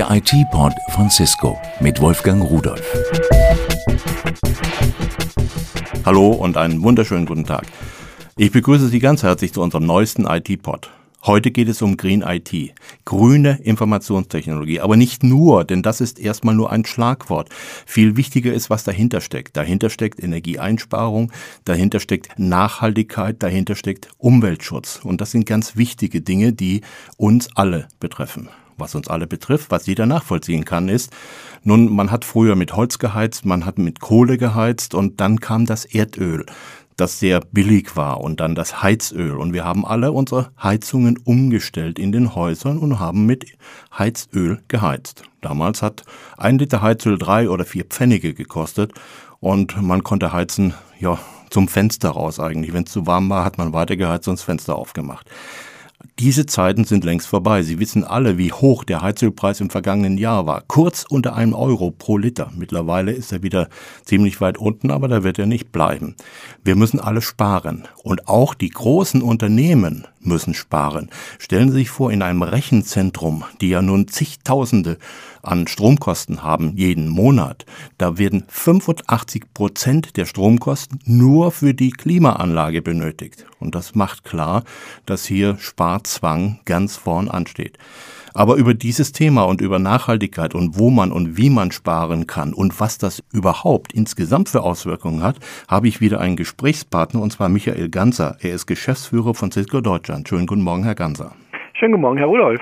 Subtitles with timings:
[0.00, 2.82] Der IT-Pod von Cisco mit Wolfgang Rudolf.
[6.06, 7.66] Hallo und einen wunderschönen guten Tag.
[8.38, 10.90] Ich begrüße Sie ganz herzlich zu unserem neuesten IT-Pod.
[11.26, 12.72] Heute geht es um Green IT,
[13.04, 17.50] grüne Informationstechnologie, aber nicht nur, denn das ist erstmal nur ein Schlagwort.
[17.84, 19.54] Viel wichtiger ist, was dahinter steckt.
[19.58, 21.30] Dahinter steckt Energieeinsparung,
[21.66, 25.00] dahinter steckt Nachhaltigkeit, dahinter steckt Umweltschutz.
[25.04, 26.80] Und das sind ganz wichtige Dinge, die
[27.18, 28.48] uns alle betreffen.
[28.80, 31.12] Was uns alle betrifft, was jeder nachvollziehen kann, ist,
[31.62, 35.66] nun, man hat früher mit Holz geheizt, man hat mit Kohle geheizt und dann kam
[35.66, 36.46] das Erdöl
[37.00, 39.36] das sehr billig war und dann das Heizöl.
[39.36, 43.46] Und wir haben alle unsere Heizungen umgestellt in den Häusern und haben mit
[43.96, 45.22] Heizöl geheizt.
[45.40, 46.04] Damals hat
[46.36, 48.92] ein Liter Heizöl drei oder vier Pfennige gekostet
[49.40, 52.72] und man konnte heizen, ja, zum Fenster raus eigentlich.
[52.72, 55.26] Wenn es zu warm war, hat man weitergeheizt und das Fenster aufgemacht.
[56.18, 57.62] Diese Zeiten sind längst vorbei.
[57.62, 60.62] Sie wissen alle, wie hoch der Heizölpreis im vergangenen Jahr war.
[60.66, 62.50] Kurz unter einem Euro pro Liter.
[62.56, 63.68] Mittlerweile ist er wieder
[64.04, 66.16] ziemlich weit unten, aber da wird er nicht bleiben.
[66.64, 67.88] Wir müssen alle sparen.
[68.02, 71.10] Und auch die großen Unternehmen müssen sparen.
[71.38, 74.98] Stellen Sie sich vor, in einem Rechenzentrum, die ja nun zigtausende
[75.42, 77.64] an Stromkosten haben jeden Monat,
[77.98, 83.46] da werden 85 Prozent der Stromkosten nur für die Klimaanlage benötigt.
[83.58, 84.64] Und das macht klar,
[85.06, 85.56] dass hier
[85.90, 87.76] Sparzwang ganz vorn ansteht.
[88.32, 92.54] Aber über dieses Thema und über Nachhaltigkeit und wo man und wie man sparen kann
[92.54, 97.48] und was das überhaupt insgesamt für Auswirkungen hat, habe ich wieder einen Gesprächspartner und zwar
[97.48, 98.36] Michael Ganser.
[98.40, 100.28] Er ist Geschäftsführer von Cisco Deutschland.
[100.28, 101.32] Schönen guten Morgen, Herr Ganser.
[101.72, 102.60] Schönen guten Morgen, Herr Rudolf.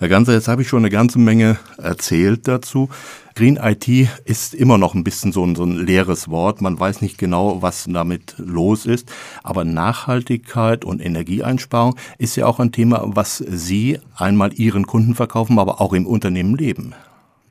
[0.00, 2.88] Herr Ganser, jetzt habe ich schon eine ganze Menge erzählt dazu.
[3.34, 3.86] Green IT
[4.24, 6.62] ist immer noch ein bisschen so ein, so ein leeres Wort.
[6.62, 9.12] Man weiß nicht genau, was damit los ist.
[9.42, 15.58] Aber Nachhaltigkeit und Energieeinsparung ist ja auch ein Thema, was Sie einmal Ihren Kunden verkaufen,
[15.58, 16.94] aber auch im Unternehmen leben.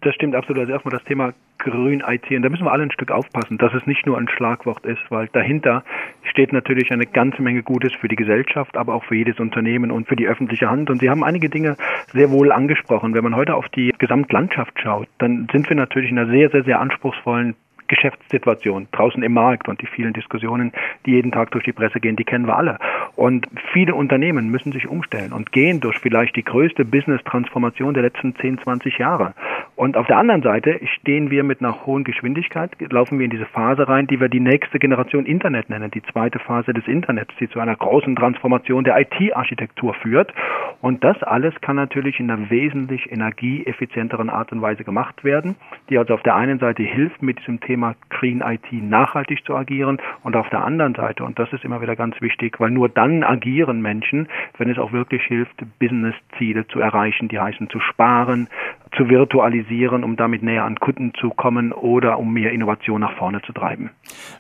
[0.01, 0.61] Das stimmt absolut.
[0.61, 2.31] Also erstmal das Thema Grün IT.
[2.31, 5.01] Und da müssen wir alle ein Stück aufpassen, dass es nicht nur ein Schlagwort ist,
[5.09, 5.83] weil dahinter
[6.23, 10.07] steht natürlich eine ganze Menge Gutes für die Gesellschaft, aber auch für jedes Unternehmen und
[10.07, 10.89] für die öffentliche Hand.
[10.89, 11.75] Und Sie haben einige Dinge
[12.13, 13.13] sehr wohl angesprochen.
[13.13, 16.63] Wenn man heute auf die Gesamtlandschaft schaut, dann sind wir natürlich in einer sehr, sehr,
[16.63, 17.55] sehr anspruchsvollen
[17.89, 20.71] Geschäftssituation draußen im Markt und die vielen Diskussionen,
[21.05, 22.79] die jeden Tag durch die Presse gehen, die kennen wir alle.
[23.17, 28.35] Und viele Unternehmen müssen sich umstellen und gehen durch vielleicht die größte Business-Transformation der letzten
[28.35, 29.33] 10, 20 Jahre.
[29.75, 33.45] Und auf der anderen Seite stehen wir mit einer hohen Geschwindigkeit, laufen wir in diese
[33.45, 37.49] Phase rein, die wir die nächste Generation Internet nennen, die zweite Phase des Internets, die
[37.49, 40.33] zu einer großen Transformation der IT-Architektur führt.
[40.81, 45.55] Und das alles kann natürlich in einer wesentlich energieeffizienteren Art und Weise gemacht werden,
[45.89, 49.55] die also auf der einen Seite hilft, mit diesem Thema Thema Green IT nachhaltig zu
[49.55, 52.89] agieren und auf der anderen Seite, und das ist immer wieder ganz wichtig, weil nur
[52.89, 58.49] dann agieren Menschen, wenn es auch wirklich hilft, Business-Ziele zu erreichen, die heißen zu sparen,
[58.97, 63.41] zu virtualisieren, um damit näher an Kunden zu kommen oder um mehr Innovation nach vorne
[63.43, 63.91] zu treiben.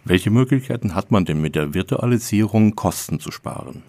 [0.03, 3.83] Welche Möglichkeiten hat man denn mit der Virtualisierung, Kosten zu sparen?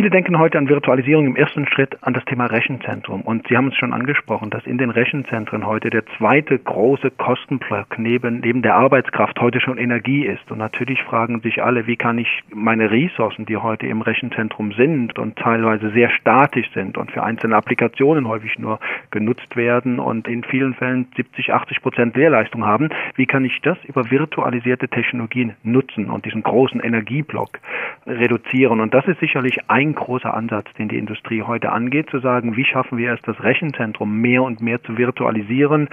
[0.00, 3.20] Viele denken heute an Virtualisierung im ersten Schritt an das Thema Rechenzentrum.
[3.20, 7.98] Und Sie haben es schon angesprochen, dass in den Rechenzentren heute der zweite große Kostenblock
[7.98, 10.50] neben, neben der Arbeitskraft heute schon Energie ist.
[10.50, 15.18] Und natürlich fragen sich alle, wie kann ich meine Ressourcen, die heute im Rechenzentrum sind
[15.18, 20.44] und teilweise sehr statisch sind und für einzelne Applikationen häufig nur genutzt werden und in
[20.44, 26.08] vielen Fällen 70, 80 Prozent Leerleistung haben, wie kann ich das über virtualisierte Technologien nutzen
[26.08, 27.58] und diesen großen Energieblock
[28.06, 28.80] reduzieren?
[28.80, 32.56] Und das ist sicherlich ein ein großer Ansatz, den die Industrie heute angeht, zu sagen,
[32.56, 35.88] wie schaffen wir es, das Rechenzentrum mehr und mehr zu virtualisieren,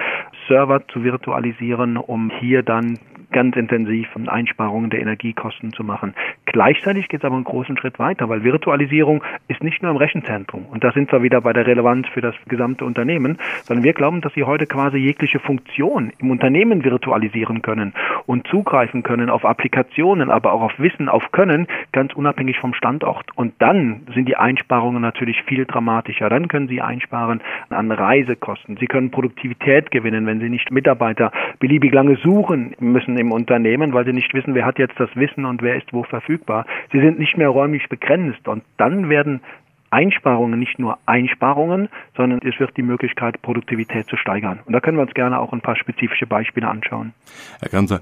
[0.48, 3.00] Server zu virtualisieren, um hier dann
[3.32, 6.14] ganz intensiv Einsparungen der Energiekosten zu machen.
[6.46, 10.66] Gleichzeitig geht es aber einen großen Schritt weiter, weil Virtualisierung ist nicht nur im Rechenzentrum.
[10.66, 14.22] Und da sind wir wieder bei der Relevanz für das gesamte Unternehmen, sondern wir glauben,
[14.22, 17.94] dass Sie heute quasi jegliche Funktion im Unternehmen virtualisieren können
[18.26, 23.26] und zugreifen können auf Applikationen, aber auch auf Wissen, auf Können, ganz unabhängig vom Standort.
[23.36, 26.30] Und dann sind die Einsparungen natürlich viel dramatischer.
[26.30, 28.78] Dann können Sie einsparen an Reisekosten.
[28.78, 34.06] Sie können Produktivität gewinnen, wenn Sie nicht Mitarbeiter beliebig lange suchen müssen im Unternehmen, weil
[34.06, 36.66] sie nicht wissen, wer hat jetzt das Wissen und wer ist wo verfügbar.
[36.92, 39.42] Sie sind nicht mehr räumlich begrenzt und dann werden
[39.90, 44.60] Einsparungen nicht nur Einsparungen, sondern es wird die Möglichkeit, Produktivität zu steigern.
[44.66, 47.14] Und da können wir uns gerne auch ein paar spezifische Beispiele anschauen.
[47.62, 48.02] Herr Ganser,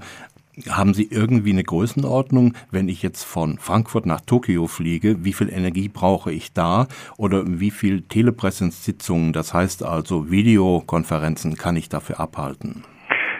[0.70, 5.50] haben Sie irgendwie eine Größenordnung, wenn ich jetzt von Frankfurt nach Tokio fliege, wie viel
[5.50, 6.88] Energie brauche ich da
[7.18, 12.84] oder wie viel Telepräsenzsitzungen, das heißt also Videokonferenzen, kann ich dafür abhalten?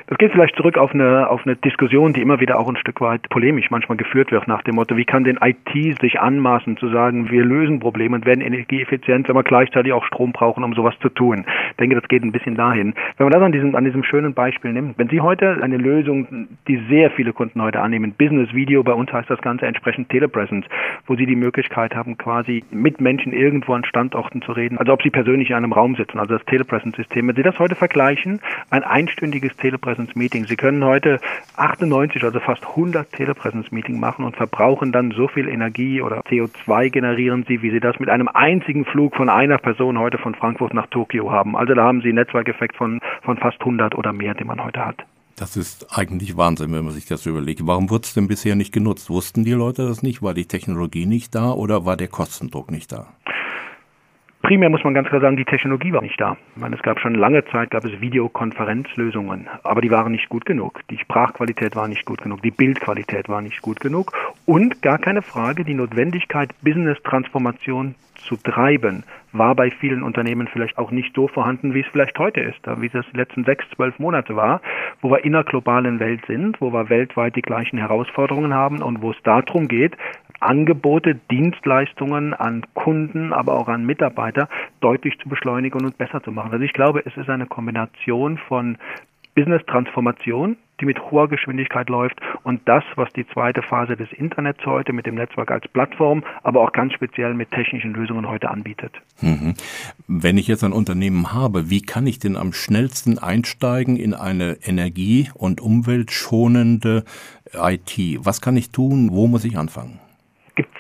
[0.09, 3.01] Das geht vielleicht zurück auf eine, auf eine Diskussion, die immer wieder auch ein Stück
[3.01, 6.89] weit polemisch manchmal geführt wird, nach dem Motto, wie kann denn IT sich anmaßen zu
[6.91, 10.95] sagen, wir lösen Probleme und werden energieeffizient, wenn wir gleichzeitig auch Strom brauchen, um sowas
[11.01, 11.45] zu tun.
[11.71, 12.95] Ich denke, das geht ein bisschen dahin.
[13.17, 16.47] Wenn man das an diesem, an diesem schönen Beispiel nimmt, wenn Sie heute eine Lösung,
[16.69, 20.67] die sehr viele Kunden heute annehmen, Business Video, bei uns heißt das Ganze entsprechend Telepresence,
[21.09, 25.03] wo Sie die Möglichkeit haben, quasi mit Menschen irgendwo an Standorten zu reden, also ob
[25.03, 27.27] Sie persönlich in einem Raum sitzen, also das Telepresence-System.
[27.27, 29.57] Wenn Sie das heute vergleichen, ein einstündiges
[29.97, 30.47] Telepresence-Meeting.
[30.47, 31.21] Sie können heute
[31.57, 37.45] 98, also fast 100 Telepresence-Meeting machen und verbrauchen dann so viel Energie oder CO2 generieren
[37.49, 40.87] Sie, wie Sie das mit einem einzigen Flug von einer Person heute von Frankfurt nach
[40.89, 41.57] Tokio haben.
[41.57, 44.85] Also da haben Sie einen Netzwerkeffekt von, von fast 100 oder mehr, den man heute
[44.85, 45.05] hat.
[45.37, 47.67] Das ist eigentlich Wahnsinn, wenn man sich das überlegt.
[47.67, 49.11] Warum wurde es denn bisher nicht genutzt?
[49.11, 50.23] Wussten die Leute das nicht?
[50.23, 53.09] War die Technologie nicht da oder war der Kostendruck nicht da?
[54.47, 56.37] Primär muss man ganz klar sagen, die Technologie war nicht da.
[56.55, 60.47] Ich meine, es gab schon lange Zeit, gab es Videokonferenzlösungen, aber die waren nicht gut
[60.47, 60.83] genug.
[60.89, 64.13] Die Sprachqualität war nicht gut genug, die Bildqualität war nicht gut genug
[64.45, 69.03] und gar keine Frage, die Notwendigkeit, Business-Transformation zu treiben,
[69.39, 72.87] war bei vielen Unternehmen vielleicht auch nicht so vorhanden, wie es vielleicht heute ist, wie
[72.87, 74.61] es die letzten sechs, zwölf Monate war,
[75.01, 79.03] wo wir in einer globalen Welt sind, wo wir weltweit die gleichen Herausforderungen haben und
[79.03, 79.97] wo es darum geht,
[80.41, 84.49] Angebote, Dienstleistungen an Kunden, aber auch an Mitarbeiter
[84.81, 86.53] deutlich zu beschleunigen und besser zu machen.
[86.53, 88.77] Also ich glaube, es ist eine Kombination von
[89.37, 94.93] Business-Transformation, die mit hoher Geschwindigkeit läuft und das, was die zweite Phase des Internets heute
[94.93, 98.93] mit dem Netzwerk als Plattform, aber auch ganz speziell mit technischen Lösungen heute anbietet.
[99.21, 99.55] Mhm.
[100.09, 104.59] Wenn ich jetzt ein Unternehmen habe, wie kann ich denn am schnellsten einsteigen in eine
[104.65, 107.05] energie- und umweltschonende
[107.55, 107.99] IT?
[108.25, 109.11] Was kann ich tun?
[109.13, 110.01] Wo muss ich anfangen?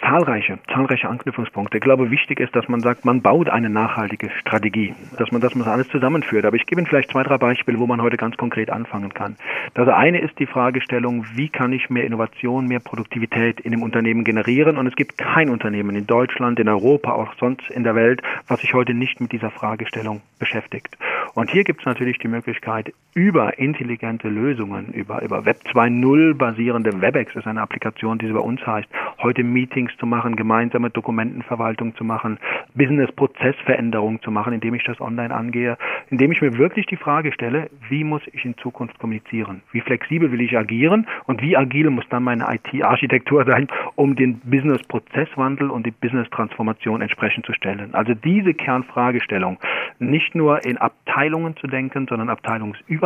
[0.07, 1.79] Zahlreiche, zahlreiche Anknüpfungspunkte.
[1.79, 5.57] Ich glaube, wichtig ist, dass man sagt, man baut eine nachhaltige Strategie, dass man das
[5.67, 6.45] alles zusammenführt.
[6.45, 9.37] Aber ich gebe Ihnen vielleicht zwei, drei Beispiele, wo man heute ganz konkret anfangen kann.
[9.75, 14.23] Das eine ist die Fragestellung, wie kann ich mehr Innovation, mehr Produktivität in dem Unternehmen
[14.23, 14.79] generieren?
[14.79, 18.61] Und es gibt kein Unternehmen in Deutschland, in Europa, auch sonst in der Welt, was
[18.61, 20.97] sich heute nicht mit dieser Fragestellung beschäftigt.
[21.35, 27.01] Und hier gibt es natürlich die Möglichkeit, über intelligente Lösungen, über, über Web 2.0 basierende
[27.01, 28.87] WebEx ist eine Applikation, die sie bei uns heißt,
[29.23, 32.39] heute Meetings zu machen, gemeinsame Dokumentenverwaltung zu machen,
[32.75, 35.79] Business-Prozessveränderung zu machen, indem ich das online angehe,
[36.11, 39.63] indem ich mir wirklich die Frage stelle, wie muss ich in Zukunft kommunizieren?
[39.73, 44.41] Wie flexibel will ich agieren und wie agil muss dann meine IT-Architektur sein, um den
[44.41, 47.95] Business-Prozesswandel und die Business-Transformation entsprechend zu stellen?
[47.95, 49.59] Also diese Kernfragestellung,
[49.99, 52.29] nicht nur in Abteilungen zu denken, sondern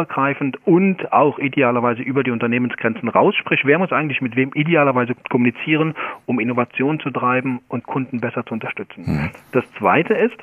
[0.00, 3.34] abteilungsübergreifend und auch idealerweise über die Unternehmensgrenzen raus.
[3.36, 5.94] Sprich, wer muss eigentlich mit wem idealerweise kommunizieren,
[6.26, 9.04] um Innovation zu treiben und Kunden besser zu unterstützen.
[9.06, 9.30] Mhm.
[9.52, 10.36] Das Zweite ist,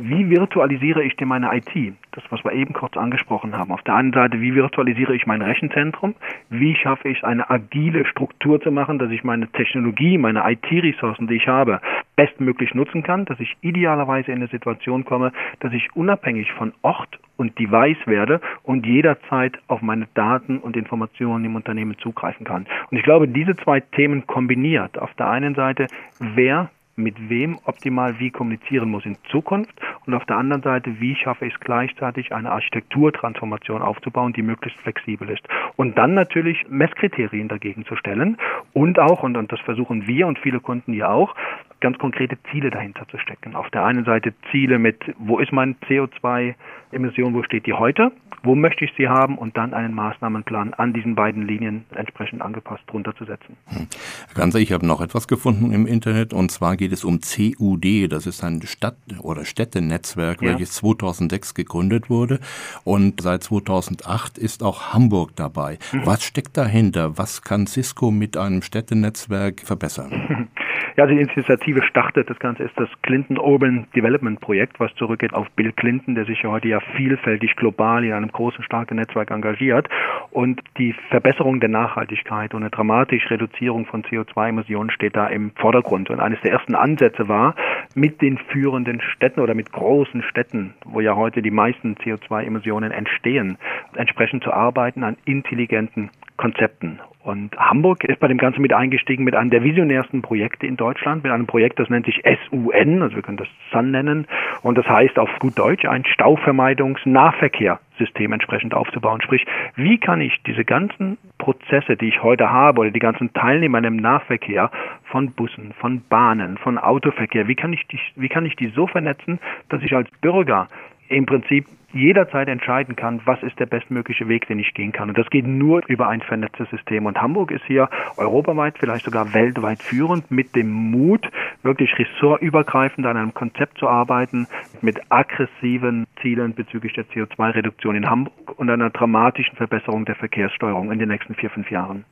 [0.00, 1.94] wie virtualisiere ich denn meine IT?
[2.12, 3.72] Das, was wir eben kurz angesprochen haben.
[3.72, 6.14] Auf der einen Seite, wie virtualisiere ich mein Rechenzentrum?
[6.50, 11.34] Wie schaffe ich eine agile Struktur zu machen, dass ich meine Technologie, meine IT-Ressourcen, die
[11.34, 11.80] ich habe,
[12.14, 17.18] bestmöglich nutzen kann, dass ich idealerweise in eine Situation komme, dass ich unabhängig von Ort
[17.38, 22.66] und Device werde und jederzeit auf meine Daten und Informationen im Unternehmen zugreifen kann.
[22.90, 25.86] Und ich glaube, diese zwei Themen kombiniert, auf der einen Seite,
[26.18, 29.72] wer mit wem optimal wie kommunizieren muss in Zukunft
[30.04, 34.80] und auf der anderen Seite, wie schaffe ich es gleichzeitig, eine Architekturtransformation aufzubauen, die möglichst
[34.80, 35.42] flexibel ist.
[35.76, 38.36] Und dann natürlich Messkriterien dagegen zu stellen
[38.72, 41.34] und auch, und, das versuchen wir und viele Kunden ja auch,
[41.80, 43.54] ganz konkrete Ziele dahinter zu stecken.
[43.54, 48.54] Auf der einen Seite Ziele mit, wo ist mein CO2-Emission, wo steht die heute, wo
[48.54, 53.14] möchte ich sie haben und dann einen Maßnahmenplan an diesen beiden Linien entsprechend angepasst drunter
[53.16, 53.56] zu setzen.
[53.66, 53.88] Hm.
[54.34, 58.26] Ganze, ich habe noch etwas gefunden im Internet und zwar geht es um CUD, das
[58.26, 60.50] ist ein Stadt- oder Städtenetzwerk, ja.
[60.50, 62.40] welches 2006 gegründet wurde
[62.84, 65.78] und seit 2008 ist auch Hamburg dabei.
[65.92, 66.06] Mhm.
[66.06, 67.18] Was steckt dahinter?
[67.18, 70.48] Was kann Cisco mit einem Städtenetzwerk verbessern?
[70.96, 72.28] Ja, die Initiative startet.
[72.28, 76.42] Das Ganze ist das Clinton Urban Development Projekt, was zurückgeht auf Bill Clinton, der sich
[76.42, 79.88] ja heute ja vielfältig global in einem großen, starken Netzwerk engagiert.
[80.30, 86.10] Und die Verbesserung der Nachhaltigkeit und eine dramatische Reduzierung von CO2-Emissionen steht da im Vordergrund.
[86.10, 87.54] Und eines der ersten Ansätze war,
[87.94, 93.58] mit den führenden Städten oder mit großen Städten, wo ja heute die meisten CO2-Emissionen entstehen,
[93.94, 97.00] entsprechend zu arbeiten an intelligenten Konzepten.
[97.28, 101.24] Und Hamburg ist bei dem Ganzen mit eingestiegen mit einem der visionärsten Projekte in Deutschland,
[101.24, 104.26] mit einem Projekt, das nennt sich SUN, also wir können das Sun nennen.
[104.62, 109.20] Und das heißt auf gut Deutsch ein Stauvermeidungs-Nahverkehrssystem entsprechend aufzubauen.
[109.20, 109.44] Sprich,
[109.76, 113.96] wie kann ich diese ganzen Prozesse, die ich heute habe, oder die ganzen Teilnehmer im
[113.96, 114.70] Nahverkehr
[115.04, 118.86] von Bussen, von Bahnen, von Autoverkehr, wie kann ich die, wie kann ich die so
[118.86, 120.68] vernetzen, dass ich als Bürger
[121.08, 125.08] im Prinzip jederzeit entscheiden kann, was ist der bestmögliche Weg, den ich gehen kann.
[125.08, 127.06] Und das geht nur über ein vernetztes System.
[127.06, 131.26] Und Hamburg ist hier europaweit, vielleicht sogar weltweit führend mit dem Mut,
[131.62, 134.46] wirklich ressortübergreifend an einem Konzept zu arbeiten,
[134.82, 140.98] mit aggressiven Zielen bezüglich der CO2-Reduktion in Hamburg und einer dramatischen Verbesserung der Verkehrssteuerung in
[140.98, 142.04] den nächsten vier, fünf Jahren.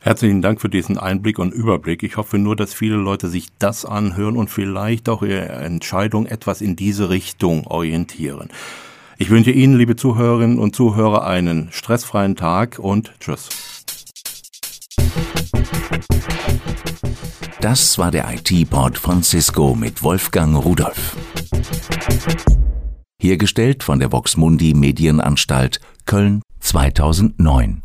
[0.00, 2.02] Herzlichen Dank für diesen Einblick und Überblick.
[2.02, 6.60] Ich hoffe nur, dass viele Leute sich das anhören und vielleicht auch ihre Entscheidung etwas
[6.60, 8.48] in diese Richtung orientieren.
[9.16, 13.84] Ich wünsche Ihnen, liebe Zuhörerinnen und Zuhörer, einen stressfreien Tag und Tschüss.
[17.60, 21.16] Das war der IT-Port von Cisco mit Wolfgang Rudolf.
[23.24, 27.83] Hergestellt von der Voxmundi Medienanstalt Köln 2009.